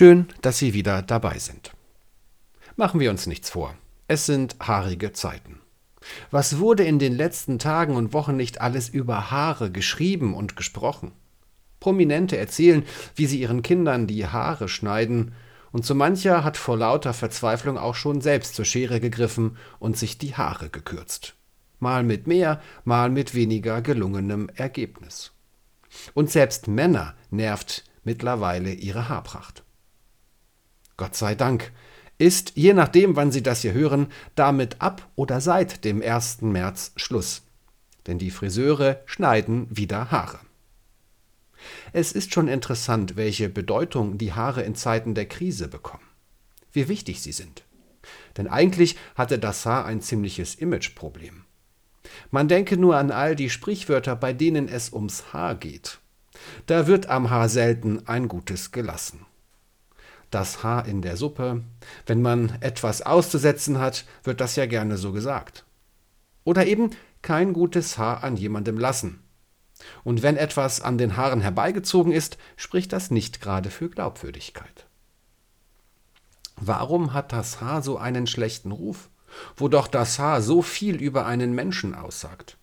Schön, 0.00 0.28
dass 0.40 0.56
Sie 0.56 0.72
wieder 0.72 1.02
dabei 1.02 1.38
sind. 1.38 1.72
Machen 2.74 3.00
wir 3.00 3.10
uns 3.10 3.26
nichts 3.26 3.50
vor. 3.50 3.74
Es 4.08 4.24
sind 4.24 4.56
haarige 4.58 5.12
Zeiten. 5.12 5.60
Was 6.30 6.58
wurde 6.58 6.84
in 6.84 6.98
den 6.98 7.14
letzten 7.14 7.58
Tagen 7.58 7.96
und 7.96 8.14
Wochen 8.14 8.34
nicht 8.34 8.62
alles 8.62 8.88
über 8.88 9.30
Haare 9.30 9.70
geschrieben 9.70 10.32
und 10.32 10.56
gesprochen? 10.56 11.12
Prominente 11.80 12.38
erzählen, 12.38 12.82
wie 13.14 13.26
sie 13.26 13.42
ihren 13.42 13.60
Kindern 13.60 14.06
die 14.06 14.26
Haare 14.26 14.70
schneiden, 14.70 15.34
und 15.70 15.84
so 15.84 15.94
mancher 15.94 16.44
hat 16.44 16.56
vor 16.56 16.78
lauter 16.78 17.12
Verzweiflung 17.12 17.76
auch 17.76 17.94
schon 17.94 18.22
selbst 18.22 18.54
zur 18.54 18.64
Schere 18.64 19.00
gegriffen 19.00 19.58
und 19.80 19.98
sich 19.98 20.16
die 20.16 20.34
Haare 20.34 20.70
gekürzt. 20.70 21.34
Mal 21.78 22.04
mit 22.04 22.26
mehr, 22.26 22.62
mal 22.84 23.10
mit 23.10 23.34
weniger 23.34 23.82
gelungenem 23.82 24.48
Ergebnis. 24.54 25.32
Und 26.14 26.30
selbst 26.30 26.68
Männer 26.68 27.12
nervt 27.30 27.84
mittlerweile 28.02 28.72
ihre 28.72 29.10
Haarpracht. 29.10 29.62
Gott 31.00 31.16
sei 31.16 31.34
Dank 31.34 31.72
ist, 32.18 32.52
je 32.56 32.74
nachdem, 32.74 33.16
wann 33.16 33.32
Sie 33.32 33.42
das 33.42 33.62
hier 33.62 33.72
hören, 33.72 34.08
damit 34.34 34.82
ab 34.82 35.08
oder 35.16 35.40
seit 35.40 35.86
dem 35.86 36.02
1. 36.02 36.42
März 36.42 36.92
Schluss. 36.96 37.40
Denn 38.06 38.18
die 38.18 38.30
Friseure 38.30 39.00
schneiden 39.06 39.66
wieder 39.70 40.10
Haare. 40.10 40.40
Es 41.94 42.12
ist 42.12 42.34
schon 42.34 42.48
interessant, 42.48 43.16
welche 43.16 43.48
Bedeutung 43.48 44.18
die 44.18 44.34
Haare 44.34 44.60
in 44.60 44.74
Zeiten 44.74 45.14
der 45.14 45.24
Krise 45.24 45.68
bekommen. 45.68 46.04
Wie 46.70 46.86
wichtig 46.88 47.22
sie 47.22 47.32
sind. 47.32 47.64
Denn 48.36 48.46
eigentlich 48.46 48.98
hatte 49.14 49.38
das 49.38 49.64
Haar 49.64 49.86
ein 49.86 50.02
ziemliches 50.02 50.54
Imageproblem. 50.54 51.44
Man 52.30 52.46
denke 52.46 52.76
nur 52.76 52.98
an 52.98 53.10
all 53.10 53.34
die 53.36 53.48
Sprichwörter, 53.48 54.16
bei 54.16 54.34
denen 54.34 54.68
es 54.68 54.92
ums 54.92 55.32
Haar 55.32 55.54
geht. 55.54 55.98
Da 56.66 56.86
wird 56.86 57.06
am 57.06 57.30
Haar 57.30 57.48
selten 57.48 58.06
ein 58.06 58.28
Gutes 58.28 58.70
gelassen. 58.70 59.24
Das 60.30 60.62
Haar 60.62 60.86
in 60.86 61.02
der 61.02 61.16
Suppe, 61.16 61.64
wenn 62.06 62.22
man 62.22 62.56
etwas 62.60 63.02
auszusetzen 63.02 63.78
hat, 63.78 64.04
wird 64.22 64.40
das 64.40 64.56
ja 64.56 64.66
gerne 64.66 64.96
so 64.96 65.12
gesagt. 65.12 65.64
Oder 66.44 66.66
eben 66.66 66.90
kein 67.22 67.52
gutes 67.52 67.98
Haar 67.98 68.22
an 68.22 68.36
jemandem 68.36 68.78
lassen. 68.78 69.22
Und 70.04 70.22
wenn 70.22 70.36
etwas 70.36 70.80
an 70.80 70.98
den 70.98 71.16
Haaren 71.16 71.40
herbeigezogen 71.40 72.12
ist, 72.12 72.38
spricht 72.56 72.92
das 72.92 73.10
nicht 73.10 73.40
gerade 73.40 73.70
für 73.70 73.88
Glaubwürdigkeit. 73.88 74.86
Warum 76.56 77.14
hat 77.14 77.32
das 77.32 77.60
Haar 77.60 77.82
so 77.82 77.96
einen 77.96 78.26
schlechten 78.26 78.70
Ruf, 78.70 79.08
wo 79.56 79.68
doch 79.68 79.88
das 79.88 80.18
Haar 80.18 80.42
so 80.42 80.62
viel 80.62 80.96
über 80.96 81.26
einen 81.26 81.54
Menschen 81.54 81.94
aussagt? 81.94 82.58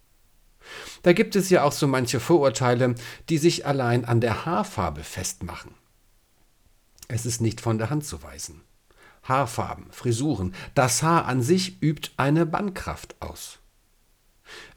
Da 1.01 1.13
gibt 1.13 1.35
es 1.35 1.49
ja 1.49 1.63
auch 1.63 1.71
so 1.71 1.87
manche 1.87 2.19
Vorurteile, 2.19 2.95
die 3.29 3.37
sich 3.37 3.65
allein 3.65 4.05
an 4.05 4.21
der 4.21 4.45
Haarfarbe 4.45 5.03
festmachen. 5.03 5.71
Es 7.07 7.25
ist 7.25 7.41
nicht 7.41 7.61
von 7.61 7.77
der 7.77 7.89
Hand 7.89 8.05
zu 8.05 8.21
weisen. 8.23 8.61
Haarfarben, 9.23 9.91
Frisuren, 9.91 10.53
das 10.73 11.03
Haar 11.03 11.25
an 11.25 11.41
sich 11.41 11.81
übt 11.81 12.11
eine 12.17 12.45
Bannkraft 12.45 13.15
aus. 13.21 13.59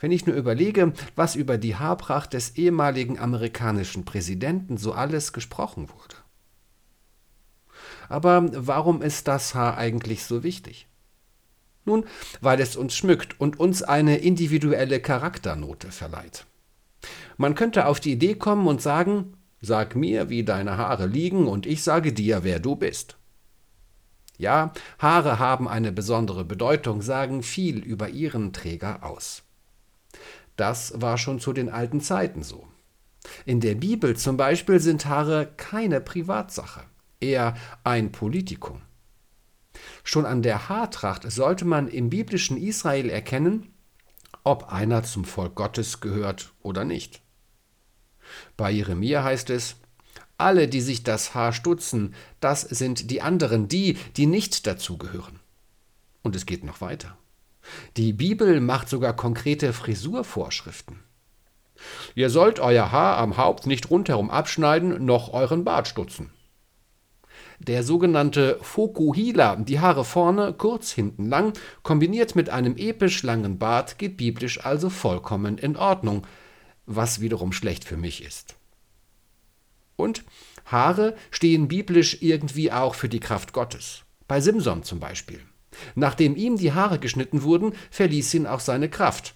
Wenn 0.01 0.11
ich 0.11 0.27
nur 0.27 0.35
überlege, 0.35 0.93
was 1.15 1.37
über 1.37 1.57
die 1.59 1.77
Haarpracht 1.77 2.33
des 2.33 2.57
ehemaligen 2.57 3.19
amerikanischen 3.19 4.05
Präsidenten 4.05 4.77
so 4.77 4.93
alles 4.93 5.33
gesprochen 5.33 5.89
wurde. 5.91 6.17
Aber 8.09 8.51
warum 8.67 9.03
ist 9.03 9.29
das 9.29 9.55
Haar 9.55 9.79
eigentlich 9.79 10.25
so 10.25 10.43
wichtig? 10.43 10.89
Nun, 11.85 12.05
weil 12.41 12.61
es 12.61 12.77
uns 12.77 12.97
schmückt 12.97 13.41
und 13.41 13.61
uns 13.61 13.83
eine 13.83 14.19
individuelle 14.19 15.01
Charakternote 15.01 15.93
verleiht. 15.93 16.47
Man 17.37 17.55
könnte 17.55 17.87
auf 17.87 18.01
die 18.01 18.13
Idee 18.13 18.35
kommen 18.35 18.67
und 18.67 18.83
sagen, 18.83 19.35
sag 19.61 19.97
mir, 19.97 20.29
wie 20.29 20.45
deine 20.45 20.77
Haare 20.77 21.07
liegen, 21.07 21.47
und 21.47 21.67
ich 21.67 21.83
sage 21.83 22.13
dir, 22.13 22.45
wer 22.45 22.61
du 22.61 22.77
bist. 22.77 23.17
Ja, 24.39 24.73
Haare 24.99 25.39
haben 25.39 25.69
eine 25.69 25.93
besondere 25.93 26.45
Bedeutung, 26.45 27.03
sagen 27.03 27.43
viel 27.43 27.79
über 27.79 28.09
ihren 28.09 28.53
Träger 28.55 29.05
aus. 29.05 29.43
Das 30.57 31.01
war 31.01 31.19
schon 31.19 31.41
zu 31.41 31.53
den 31.53 31.69
alten 31.69 32.01
Zeiten 32.01 32.43
so. 32.43 32.67
In 33.45 33.61
der 33.61 33.75
Bibel 33.75 34.17
zum 34.17 34.37
Beispiel 34.37 34.81
sind 34.81 35.07
Haare 35.07 35.51
keine 35.57 36.01
Privatsache, 36.01 36.83
eher 37.21 37.55
ein 37.85 38.13
Politikum. 38.13 38.81
Schon 40.05 40.25
an 40.25 40.43
der 40.43 40.69
Haartracht 40.69 41.31
sollte 41.31 41.65
man 41.65 41.89
im 41.89 42.11
biblischen 42.11 42.57
Israel 42.57 43.11
erkennen, 43.11 43.75
ob 44.43 44.73
einer 44.73 45.03
zum 45.03 45.25
Volk 45.25 45.55
Gottes 45.55 46.01
gehört 46.01 46.53
oder 46.63 46.85
nicht. 46.85 47.23
Bei 48.57 48.71
Jeremia 48.71 49.23
heißt 49.23 49.51
es, 49.51 49.77
alle, 50.39 50.69
die 50.69 50.81
sich 50.81 51.03
das 51.03 51.35
Haar 51.35 51.53
stutzen, 51.53 52.15
das 52.41 52.63
sind 52.63 53.11
die 53.11 53.23
anderen, 53.23 53.69
die, 53.69 53.99
die 54.17 54.27
nicht 54.27 54.67
dazugehören. 54.67 55.39
Und 56.23 56.35
es 56.35 56.47
geht 56.47 56.65
noch 56.65 56.81
weiter. 56.81 57.17
Die 57.97 58.13
Bibel 58.13 58.61
macht 58.61 58.89
sogar 58.89 59.15
konkrete 59.15 59.73
Frisurvorschriften. 59.73 61.01
Ihr 62.15 62.31
sollt 62.31 62.61
euer 62.61 62.93
Haar 62.93 63.19
am 63.19 63.37
Haupt 63.37 63.67
nicht 63.67 63.91
rundherum 63.91 64.31
abschneiden, 64.31 65.05
noch 65.05 65.33
euren 65.33 65.65
Bart 65.65 65.89
stutzen. 65.89 66.31
Der 67.59 67.83
sogenannte 67.83 68.59
Fokuhila, 68.63 69.57
die 69.57 69.81
Haare 69.81 70.05
vorne, 70.05 70.55
kurz 70.55 70.93
hinten 70.93 71.27
lang, 71.27 71.53
kombiniert 71.83 72.35
mit 72.35 72.49
einem 72.49 72.77
episch 72.77 73.23
langen 73.23 73.59
Bart, 73.59 73.99
geht 73.99 74.17
biblisch 74.17 74.65
also 74.65 74.89
vollkommen 74.89 75.59
in 75.59 75.77
Ordnung, 75.77 76.27
was 76.91 77.21
wiederum 77.21 77.53
schlecht 77.53 77.85
für 77.85 77.97
mich 77.97 78.25
ist. 78.25 78.57
Und 79.97 80.25
Haare 80.65 81.17
stehen 81.31 81.69
biblisch 81.69 82.19
irgendwie 82.21 82.73
auch 82.73 82.95
für 82.95 83.09
die 83.09 83.21
Kraft 83.21 83.53
Gottes. 83.53 84.03
Bei 84.27 84.41
Simson 84.41 84.83
zum 84.83 84.99
Beispiel. 84.99 85.41
Nachdem 85.95 86.37
ihm 86.37 86.57
die 86.57 86.73
Haare 86.73 86.99
geschnitten 86.99 87.43
wurden, 87.43 87.75
verließ 87.91 88.35
ihn 88.35 88.47
auch 88.47 88.61
seine 88.61 88.89
Kraft. 88.89 89.35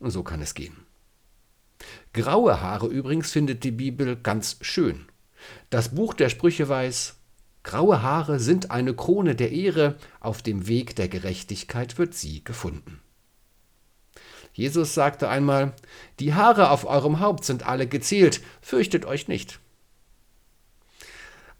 So 0.00 0.22
kann 0.22 0.42
es 0.42 0.54
gehen. 0.54 0.76
Graue 2.12 2.60
Haare 2.60 2.88
übrigens 2.88 3.30
findet 3.30 3.62
die 3.62 3.70
Bibel 3.70 4.16
ganz 4.16 4.56
schön. 4.60 5.06
Das 5.70 5.94
Buch 5.94 6.14
der 6.14 6.30
Sprüche 6.30 6.68
weiß, 6.68 7.16
graue 7.62 8.02
Haare 8.02 8.40
sind 8.40 8.72
eine 8.72 8.94
Krone 8.94 9.36
der 9.36 9.52
Ehre, 9.52 9.96
auf 10.18 10.42
dem 10.42 10.66
Weg 10.66 10.96
der 10.96 11.08
Gerechtigkeit 11.08 11.96
wird 11.98 12.14
sie 12.14 12.42
gefunden. 12.42 13.00
Jesus 14.58 14.92
sagte 14.92 15.28
einmal, 15.28 15.72
die 16.18 16.34
Haare 16.34 16.70
auf 16.70 16.84
eurem 16.84 17.20
Haupt 17.20 17.44
sind 17.44 17.62
alle 17.62 17.86
gezählt, 17.86 18.40
fürchtet 18.60 19.06
euch 19.06 19.28
nicht. 19.28 19.60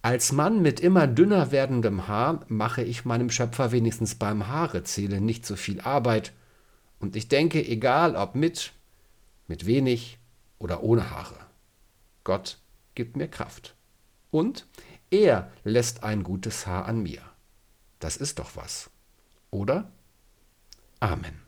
Als 0.03 0.33
Mann 0.33 0.63
mit 0.63 0.81
immer 0.81 1.07
dünner 1.07 1.53
werdendem 1.53 2.09
Haar 2.09 2.45
mache 2.49 2.83
ich 2.83 3.05
meinem 3.05 3.31
Schöpfer 3.31 3.71
wenigstens 3.71 4.17
beim 4.17 4.49
Haarezählen 4.49 5.25
nicht 5.25 5.47
so 5.47 5.55
viel 5.55 5.81
Arbeit. 5.81 6.33
Und 6.99 7.15
ich 7.15 7.29
denke, 7.29 7.65
egal 7.65 8.17
ob 8.17 8.35
mit, 8.35 8.73
mit 9.47 9.65
wenig 9.65 10.19
oder 10.59 10.83
ohne 10.83 11.09
Haare. 11.09 11.37
Gott 12.25 12.59
gibt 12.97 13.17
mir 13.17 13.29
Kraft. 13.29 13.77
Und 14.33 14.67
er 15.13 15.53
lässt 15.63 16.03
ein 16.03 16.25
gutes 16.25 16.67
Haar 16.67 16.87
an 16.87 17.05
mir. 17.05 17.23
Das 18.01 18.17
ist 18.17 18.41
doch 18.41 18.57
was. 18.57 18.91
Oder? 19.53 19.89
Amen. 20.99 21.48